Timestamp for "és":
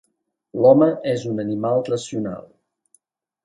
1.11-1.27